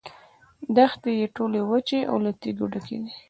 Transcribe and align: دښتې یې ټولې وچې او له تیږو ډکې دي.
دښتې 0.75 1.11
یې 1.19 1.27
ټولې 1.35 1.59
وچې 1.69 1.99
او 2.11 2.17
له 2.25 2.31
تیږو 2.41 2.65
ډکې 2.73 2.97
دي. 3.03 3.11